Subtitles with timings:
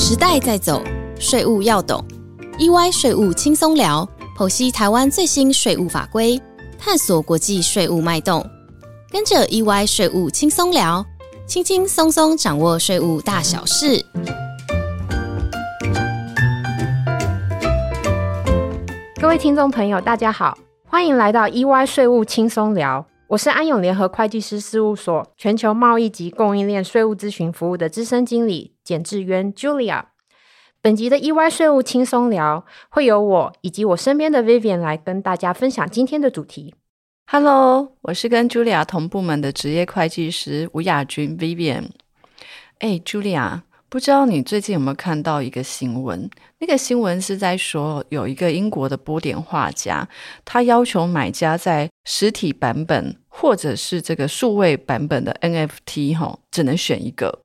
[0.00, 0.80] 时代在走，
[1.18, 2.02] 税务要懂。
[2.56, 4.08] EY 税务轻松聊，
[4.38, 6.40] 剖析台湾最新税务法规，
[6.78, 8.48] 探索国际税务脉动。
[9.10, 11.04] 跟着 EY 税务轻松聊，
[11.48, 14.00] 轻轻松松掌握税务大小事。
[19.20, 20.56] 各位听众朋友，大家好，
[20.88, 23.04] 欢迎来到 EY 税务轻松聊。
[23.28, 30.04] 我是安永联合会计师事务所全球贸易及供应链税务咨询服务的资深经理简志渊 Julia。
[30.80, 36.74] 本集的 EY 税务轻松聊会由我以及我身边的 Vivian 来跟大家分享今天的主题。
[37.26, 41.90] Hello，我是跟 Julia 同部门的职业会计师吴雅君 Vivian。
[42.78, 43.60] 哎，Julia，
[43.90, 46.30] 不知道你最近有没有看到一个新闻？
[46.60, 50.08] 那个新闻是在说，有一个英国的波点画家，
[50.44, 57.42] 他要求买家在实体版本或者是这个数位版本的 NFT 哈，只能选一个。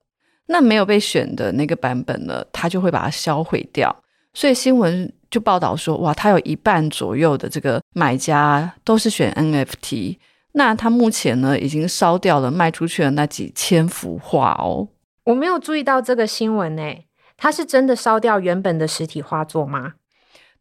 [0.48, 3.96] 那没有被选的那个版本呢，他就会把它销毁掉。
[4.34, 10.18] 所以新闻就报道说，哇，他有一半左右的这个买家都是选 NFT。
[10.54, 14.88] 那他目前呢，已经烧掉了卖出去的那几千幅画哦。
[15.26, 16.94] 我没有注意到这个新闻呢，
[17.44, 19.96] 它是真的烧掉原本的实体画作吗？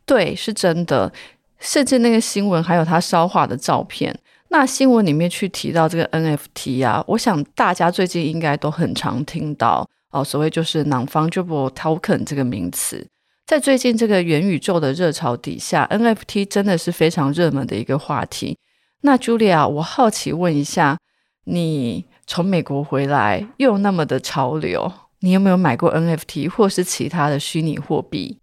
[0.04, 1.12] 对，是真的。
[1.60, 4.12] 甚至那个新闻还有他烧画的照片。
[4.48, 13.06] 那新闻里面去提到这个 NFT 啊，我想大家最近应该都很常听到哦，所谓就是 non-fungible token 这个名词。
[13.46, 18.58] 在最近这个元宇宙的热潮底下，NFT 真的是非常热门的一个话题。
[19.02, 20.98] 那 Julia，我好奇问一下，
[21.44, 28.38] 你从美国回来又那么的潮流，你有没有买过 NFT 或是其他的虚拟货币？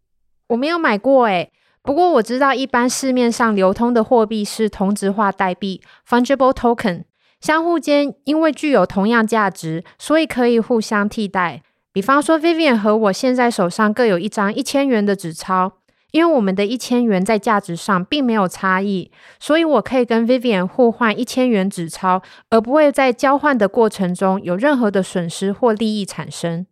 [0.47, 1.51] 我没有买过诶，
[1.83, 7.03] 不过我知道一般市面上流通的货币是同质化代币 （fungible token），
[7.41, 11.61] 相互间因为具有同样价值，所以可以互相替代。
[11.91, 15.73] 比方说，Vivian 和我现在手上各有一张一千元的纸钞，
[16.11, 26.65] 因为我们的一千元在价值上并没有差异，所以我可以跟 Vivian 互换一千元纸钞，而不会在交换的过程中有任何的损失或利益产生。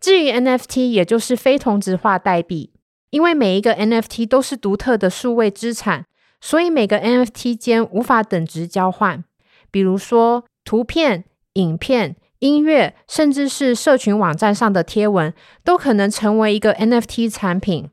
[0.00, 2.70] 至于 NFT，也就是非同质化代币，
[3.10, 6.06] 因为每一个 NFT 都是独特的数位资产，
[6.40, 9.24] 所以每个 NFT 间无法等值交换。
[9.70, 12.16] 比如说，图片、影片。
[12.40, 15.32] 音乐，甚至是社群网站上的贴文，
[15.62, 17.88] 都可能成为一个 NFT 产品。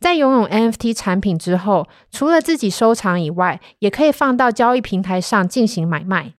[0.00, 6.34] 在拥有 NFT 产品之后，除了自己收藏以外，也可以放到交易平台上进行买卖。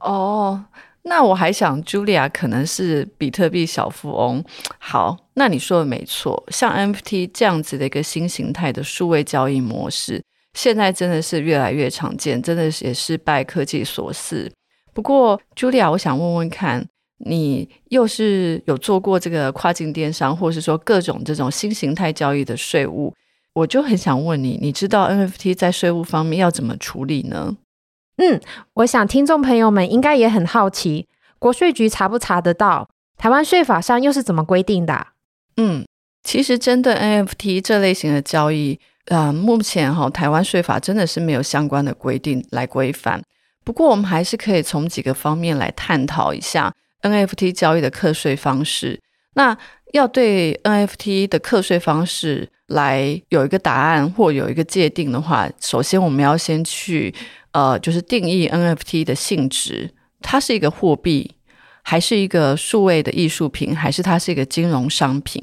[0.00, 0.66] 哦，
[1.02, 4.44] 那我还想，Julia 可能是比特币小富翁。
[4.78, 14.52] 好，那你说的没错，像 NFT 这样子的一个新形态的数位交易模式，现在真的是越来越常见，真的也是拜科技所赐。
[14.92, 16.86] 不过，Julia，我想问问看。
[17.18, 23.12] 你又是有做过这个跨境电商，或是说各种这种新形态交易的税务，
[23.52, 27.56] 我就很想问你，你知道 NFT 在税务方面要怎么处理呢？
[28.18, 28.40] 嗯，
[28.74, 31.06] 我想听众朋友们应该也很好奇，
[31.38, 32.88] 国税局查不查得到？
[33.16, 35.08] 台湾税法上又是怎么规定的？
[35.56, 35.84] 嗯，
[36.22, 43.22] 其实针对 NFT 这类型的交易，呃，目前哈台湾税法真的是没有相关的规定来规范。
[43.64, 46.72] 不过我们还是可以从几个方面来探讨一下。
[47.02, 49.00] NFT 交易的课税方式，
[49.34, 49.56] 那
[49.92, 57.14] 要对 NFT 的课税方式来有一个答案或有一个界定的话，首先我们要先去
[57.52, 61.34] 呃，就是定义 NFT 的性质，它是一个货币，
[61.82, 65.42] 还是一个数位的艺术品，还是它是一个金融商品？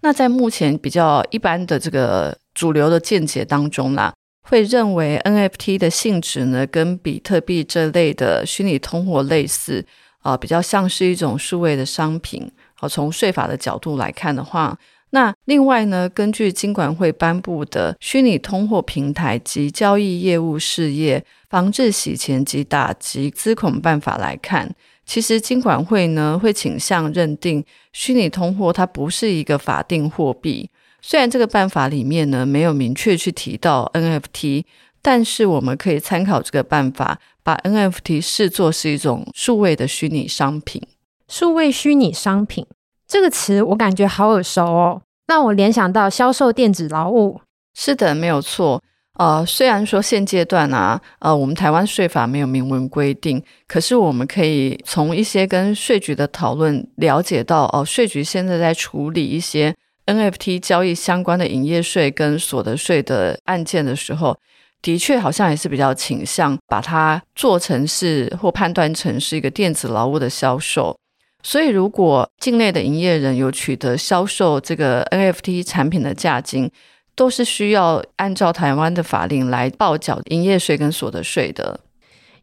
[0.00, 4.14] 那在目前比较一般的这个主流的见解当中啦，
[4.48, 9.84] 会认为 NFT 的性质呢，跟比特币这类的虚拟通货类似。
[10.24, 12.50] 啊，比较像是一种数位的商品。
[12.72, 14.76] 好，从税法的角度来看的话，
[15.10, 24.74] 那另外呢，根据金管会颁布的《虚拟通货平台及交易业务事业防治洗钱及打击资恐办法》来看，
[25.04, 30.70] 其实金管会呢会倾向认定虚拟通货它不是一个法定货币。
[31.02, 34.64] 虽然这个办法里面呢没有明确去提到 NFT。
[35.06, 40.82] 但是我们可以参考这个办法，把 NFT 视作是一种数位的虚拟商品。
[41.28, 42.66] 数位虚拟商品
[43.06, 47.40] 这个词，我感觉好耳熟哦，让我联想到销售电子劳务。
[47.74, 48.82] 是的，没有错。
[49.18, 59.74] 呃，虽然说现阶段啊，呃，我们台湾税法没有明文规定，可是我们可以从一些跟税局的讨论了解到，哦，税局现在在处理一些
[60.06, 64.36] NFT 交易相关的营业税跟所得税的案件的时候。
[64.84, 70.94] 的确，好像也是比较倾向把它做成是或判断成是一个电子劳务的销售，
[71.42, 76.70] 所以，如果境内的营业人有取得销售这个 NFT 产品的价金，
[77.14, 81.80] 都是需要按照台湾的法令来报缴营业税跟所得税的。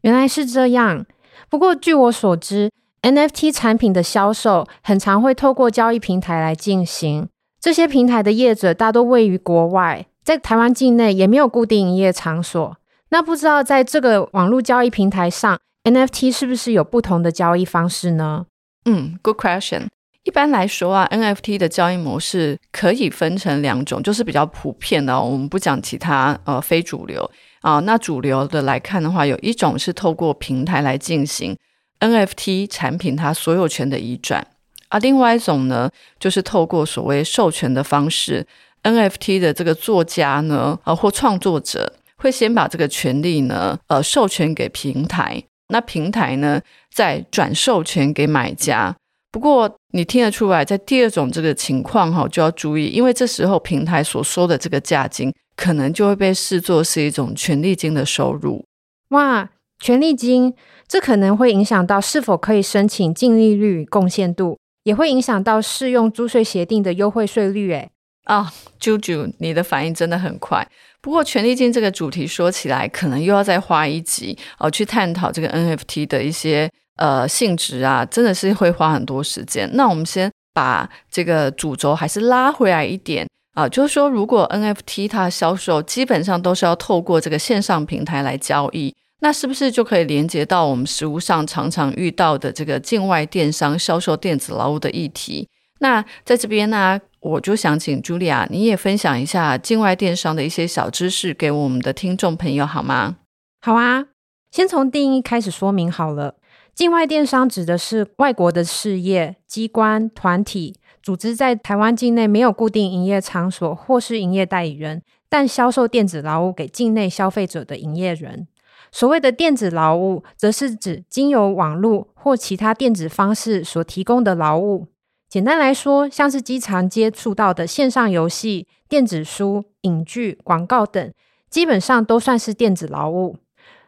[0.02, 1.06] 原来是这样。
[1.48, 2.72] 不过，据我所知
[3.04, 7.28] ，NFT 产品的销售很常会透过交易平台来进行。
[7.60, 12.78] 这些平台的业者大多位于国外，在台湾境内也没有固定营业场所。
[13.10, 18.46] 那不知道在这个网络交易平台上，NFT 是不是有不同的交易方式呢？
[18.86, 19.88] 嗯，Good question。
[20.24, 25.20] 一般来说啊，NFT 的交易模式可以分成两种，就是比较普遍的。
[25.20, 27.30] 我们不讲其他呃非主流
[27.62, 27.80] 啊。
[27.80, 31.58] 那主流的来看的话，有一种是透过平台来进行
[32.00, 34.46] NFT 产品它所有权的移转
[34.90, 35.00] 啊。
[35.00, 35.90] 另外一种呢，
[36.20, 38.46] 就是透过所谓授权的方式
[38.84, 45.44] ，NFT 的这个作家呢，呃或创作者会先把这个权利呢，呃授权给平台。
[45.70, 46.62] 那平台呢，
[46.94, 48.96] 再转授权给买家。
[49.32, 58.66] 不过你听得出来，在第二种这个情况哈，就要注意，因为这时候平台所收的这个价金，可能就会被视作是一种权利金的收入。
[59.12, 59.50] 哇，
[59.80, 60.54] 权利金，
[60.86, 67.72] 这可能会影响到是否可以申请净利率贡献度，也会影响到适用租税协定的优惠税率。
[67.72, 67.90] 诶
[68.32, 68.50] 啊，
[68.80, 70.66] 啾啾，你的反应真的很快。
[71.02, 79.70] 不过，权力金这个主题说起来，可能又要再花一集哦，去探讨这个 NFT 的一些呃性质啊，真的是会花很多时间。
[79.74, 95.50] 那我们先把这个主轴还是拉回来一点啊，就是说，如果 NFT 它的销售基本上都是要透过这个线上平台来交易，那是不是就可以连接到我们实物上常常遇到的这个境外电商销售电子劳务的议题？
[95.80, 96.98] 那在这边呢？
[97.22, 103.18] 我就想请茱莉亚，你也分享一下境外电商的一些小知识给我们的听众朋友好吗？
[103.62, 104.08] 好啊，
[104.50, 106.36] 先从定义开始说明好了。
[106.74, 118.48] 境外电商指的是外国的事业机关、团体、组织在台湾境内没有固定营业场所或是营业代理人，但销售电子劳务给境内消费者的营业人。
[118.92, 124.88] 所谓的电子劳务，则是指经由网络或其他电子方式所提供的劳务。
[125.32, 131.14] 简单来说，像是经常接触到的线上游戏、电子书、影剧、广告等，
[131.50, 133.38] 基本上都算是电子劳务。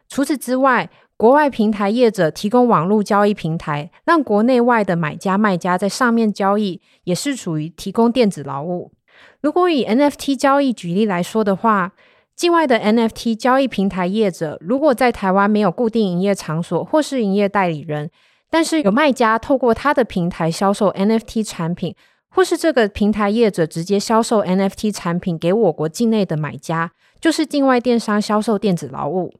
[0.08, 0.88] 除此之外，
[1.18, 8.92] 国外平台业者提供网络交易平台，让国内外的买家卖家在上面交易，也是属于提供电子劳务。
[9.42, 11.92] 如果以 NFT 交易举例来说的话，
[12.34, 18.10] 境外的 NFT 交易平台业者，如果在台湾没有固定营业场所或是营业代理人，
[18.54, 21.96] 但是有卖家透过他的平台销售 NFT 产品，
[22.30, 29.34] 或是这个平台业者直接销售 NFT 产品给我国境内的买家，就是境外电商销售电子劳务。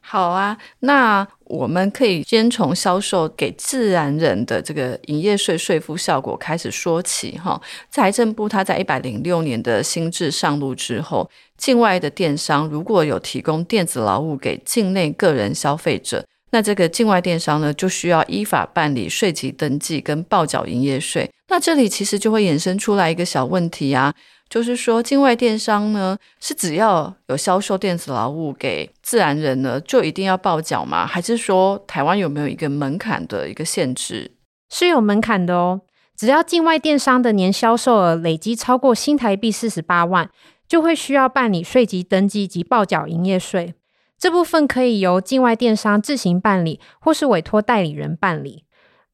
[0.00, 7.58] 好啊，那我们可以先从销售给自然人的这个营业税税负效果开始说起哈。
[7.88, 16.26] 财政部它在一百零六年的新制上路之后，境外的电商如果有提供电子劳务给境内个人消费者。
[16.50, 21.30] 那这个境外电商呢，就需要依法办理税籍登记跟报缴营业税。
[21.48, 24.14] 那这里其实就会衍生出来一个小问题啊，
[24.48, 31.06] 就是说境外电商呢，是只要有销售电子劳务给自然人呢，就一定要报缴吗？
[31.06, 34.32] 还是说台湾有没有一个门槛的一个限制？
[34.70, 35.80] 是有门槛的哦，
[36.16, 40.28] 只要境外电商的年销售额累积超过新台币四十八万，
[40.68, 43.74] 就会需要办理税籍登记及报缴营业税。
[44.18, 48.64] 这部分可以由境外电商自行办理，或是委托代理人办理。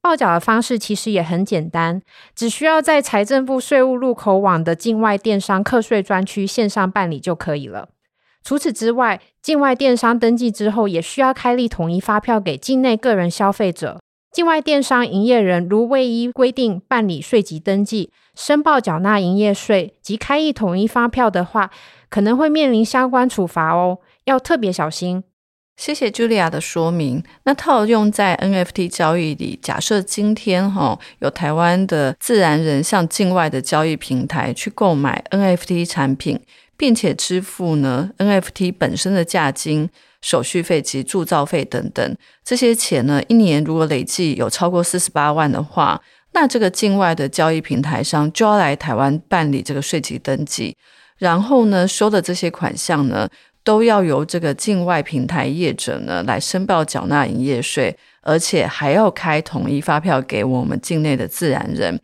[0.00, 2.02] 报缴的方式其实也很简单，
[2.34, 7.88] 只需要在财政部税务入口网的境外电商课税专区线上办理就可以了。
[8.42, 14.00] 除此之外，境外电商登记之后，也需要开立统一发票给境内个人消费者。
[14.30, 21.70] 境外电商营业人如未依规定办理税籍登记、申报缴纳营业税及开立统一发票的话，
[22.10, 24.00] 可能会面临相关处罚哦。
[24.24, 25.24] 要特别小心。
[25.76, 27.24] 谢谢 Julia 的说明。
[27.42, 36.40] 那套用在 NFT 交易里，假设今天哈有台湾的自然人向境外的交易平台去购买 NFT 产品，
[36.76, 39.90] 并且支付呢 NFT 本身的价金、
[40.22, 46.00] 手续费及铸造费等等这些钱呢，一年如果累计有超过四十八万的话，
[46.34, 50.76] 那这个境外的交易平台商就要来台湾办理这个税籍登记，
[51.18, 53.28] 然后呢收的这些款项呢。
[53.64, 61.98] 都要由这个境外平台业者呢来申报缴纳营业税，而且还要开统一发票给我们境内的自然人。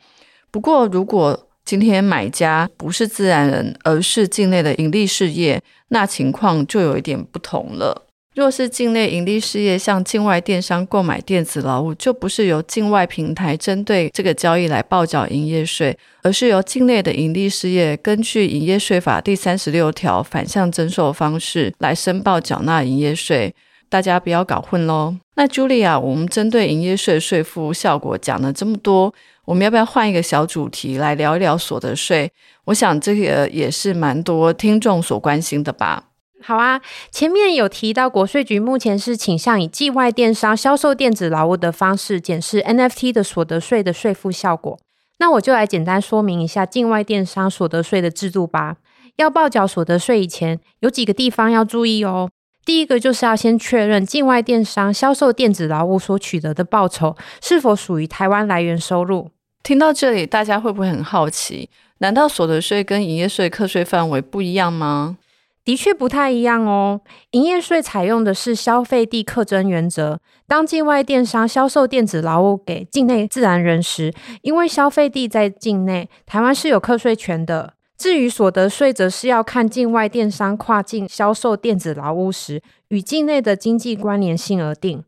[0.50, 8.06] 不过，如果今天买家不是自然人，而是境内的盈利事业，那情况就有一点不同了。
[8.40, 23.54] 若是境内盈利事业向境外电商购买电子劳务，就不是由境外平台针对这个交易来报缴营业税，而是由境内的盈利事业根据营业税法第三十六条反向征收方式来申报缴纳营业税。
[23.90, 25.14] 大家不要搞混喽。
[25.34, 29.12] 那 Julia，我们针对营业税税负效果讲了这么多，
[29.44, 32.32] 我们要不要换一个小主题来聊一聊所得税？
[32.64, 36.04] 我想这个也是蛮多听众所关心的吧。
[36.42, 36.80] 好啊，
[37.10, 44.78] 前面有提到国税局目前是倾向以境外电商销售电子劳务的方式检视 NFT 的所得税的税负效果。
[45.18, 48.76] 那我就来简单说明一下境外电商所得税的制度吧。
[49.16, 52.30] 要报缴所得税以前，有几个地方要注意哦。
[52.64, 59.30] 第一个就是要先确认境外电商销售电子劳务所取得的报酬是否属于台湾来源收入。
[59.62, 61.68] 听到这里，大家会不会很好奇？
[61.98, 65.18] 难道所得税跟营业税课税范围不一样吗？
[65.64, 67.00] 的确不太一样哦。
[67.32, 70.18] 营业税采用的是消费地课征原则。
[70.46, 74.12] 当境外电商销售电子劳务给境内自然人时，
[74.42, 77.74] 因为消费地在境内，台湾是有课税权的。
[77.96, 85.04] 至于所得税，则是要看境外电商跨境销售电子劳务时与境内的经济关联性而定。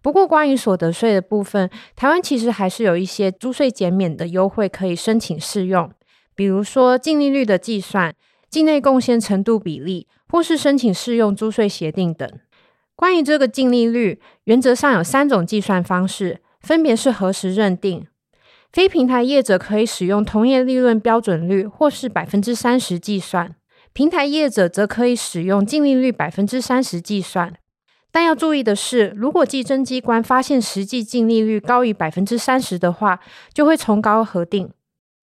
[0.00, 5.90] 不过，关于所得税的部分，台湾其实还是有一些租税减免的优惠可以申请适用，
[6.34, 8.14] 比如说净利率的计算。
[8.50, 12.28] 境内贡献程度比例，或是申请适用租税协定等。
[12.96, 18.06] 关于这个净利率，原则上有三种计算方式，分别是何时认定。
[18.72, 23.54] 非平台业者可以使用同业利润标准率，或是百分之三十计算；
[23.92, 27.54] 平台业者则可以使用净利率百分之三十计算。
[28.12, 33.20] 但要注意的是，如果计征机关发现实际净利率高于百分之三十的话，
[33.54, 34.70] 就会从高核定。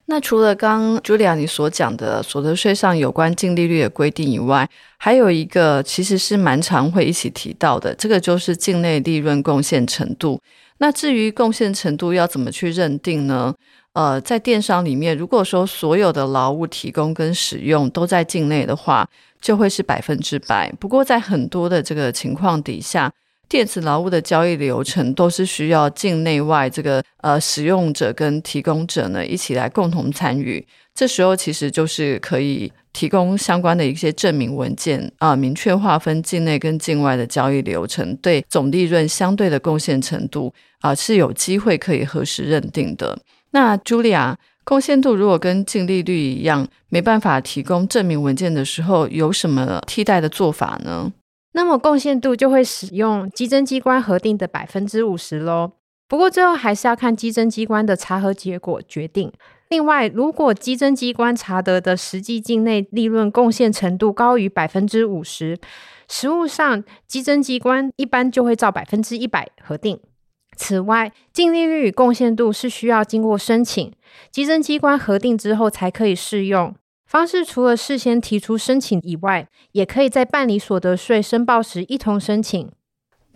[0.10, 10.42] 那除了刚 Julia 你所讲的所得税上有关净利率的规定以外，还有一个其实是蛮常会一起提到的，这个就是境内利润贡献程度。
[10.78, 13.54] 那至于贡献程度要怎么去认定呢？
[13.94, 19.06] 呃，在电商里面，如果说所有的劳务提供跟使用都在境内的话，
[19.42, 20.72] 就会是百分之百。
[20.80, 23.12] 不过在很多的这个情况底下，
[23.50, 30.66] 电子劳务的交易流程都是需要境内外这个呃使用者跟提供者呢一起来共同参与。
[30.94, 43.18] 这时候其实就是可以提供相关的一些证明文件啊，明确划分境内跟境外的交易流程，对总利润相对的贡献程度啊是有机会可以核实认定的。
[43.52, 51.12] 那 Julia，贡献度如果跟净利率一样没办法提供证明文件的时候，有什么替代的做法呢？
[51.58, 55.72] 那么贡献度就会使用稽征机关核定的百分之五十喽。
[56.08, 59.34] 不过最后还是要看稽征机关的查核结果决定。
[59.70, 65.58] 另外，如果稽征机关查得的实际境内利润贡献程度高于百分之五十，
[66.08, 70.00] 实务上稽征机关一般就会照百分之一百核定。
[70.56, 73.92] 此外，净利率与贡献度是需要经过申请，
[74.32, 76.76] 稽征机关核定之后才可以适用。
[77.08, 82.70] 方式除了事先提出申请以外，也可以在办理所得税申报时一同申请。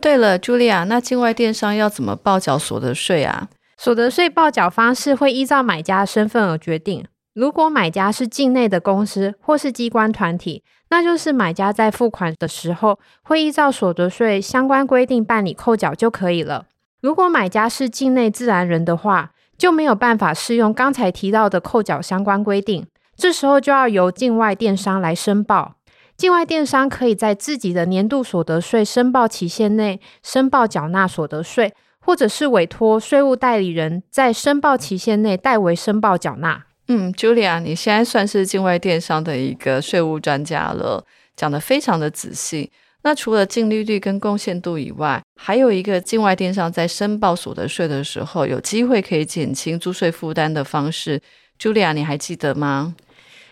[0.02, 3.48] 对了，茱莉亚，那境外电商要怎么报缴所得税啊？
[3.78, 7.06] 所得税报缴方式会依照买家身份而决定。
[7.34, 16.66] 如果买家是境内的公司或是机关团体，那就是买家在付款的时候会依照所得税相关规定办理扣缴就可以了。
[17.02, 22.86] 如果买家是境内自然人的话，就没有办法适用刚才提到的扣缴相关规定。
[23.22, 25.76] 这时候就要由境外电商来申报。
[26.18, 36.66] 境外电商可以在自己的年度所得税申报期限内申报缴纳所得税，或者是委托税务代理人在申报期限内代为申报缴纳。
[36.88, 42.72] 嗯，Julia，你现在算是境外电商的一个税务专家了，讲的非常的仔细。
[43.04, 51.22] 那除了净利率跟贡献度以外，还有一个境外电商在申报所得税的时候，有机会可以减轻租税负担的方式。
[51.60, 52.96] Julia，你还记得吗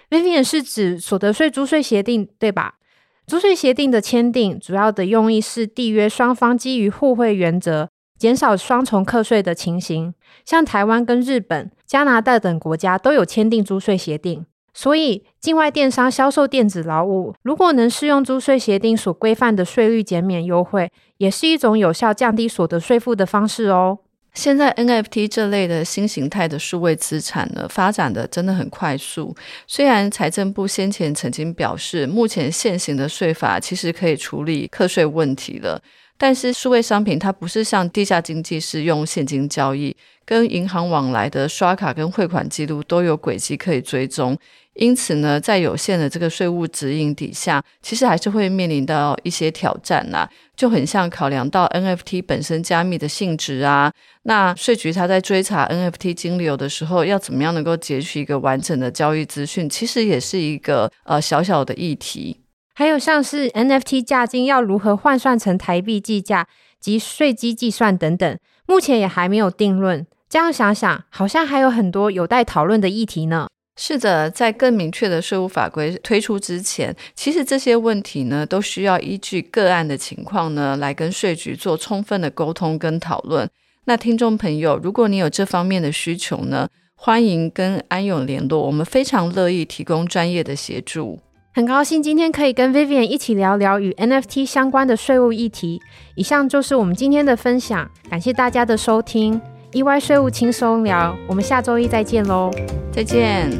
[0.10, 2.75] ？Vivian 是指所得税租税协定，对吧？
[3.28, 7.88] 租税协定的签订，主要的用意是缔约双方基于互惠原则，
[8.18, 10.13] 减少双重课税的情形。
[10.44, 24.00] 像台湾跟日本、加拿大等国家都有签订租税协定，所以境外电商销售电子劳务，如果能适用租税协定所规范的税率减免优惠，也是一种有效降低所得税负的方式哦。
[24.39, 29.36] 现在 NFT 这类的新形态的数位资产呢，发展的真的很快速。
[29.67, 35.81] 虽然财政部先前曾经表示，目前现行的税法其实可以处理课税问题了，
[36.17, 39.93] 但是数位商品它不是像地下经济是用现金交易，
[40.30, 44.38] 跟银行往来的刷卡跟汇款记录都有轨迹可以追踪。
[44.76, 53.92] 因此呢，在有限的这个税务指引底下，其实还是会面临到一些挑战呐，就很像考量到 NFT 本身加密的性质啊。
[54.22, 62.42] 那税局他在追查 NFT 金流的时候，要怎么样能够截取一个完整的交易资讯，其实也是一个呃小小的议题。
[62.76, 66.48] 还有像是 NFT 价金要如何换算成台币计价
[66.80, 70.06] 及税基计算等等，目前也还没有定论。
[70.30, 73.48] 这样想想，好像还有很多有待讨论的议题呢。
[73.82, 83.50] 是的，在更明确的税务法规推出之前，其实这些问题呢，都需要依据个案的情况呢，来跟税局做充分的沟通跟讨论。
[83.86, 91.20] 那听众朋友，如果你有这方面的需求呢，欢迎跟安永联络，我们非常乐意提供专业的协助。
[91.54, 95.82] 很高兴今天可以跟 Vivian 一起聊聊与 NFT 相关的税务议题。
[96.16, 99.42] 以上就是我们今天的分享，感谢大家的收听。
[99.72, 102.50] 意外税务轻松聊，我们下周一再见喽！
[102.92, 103.52] 再见。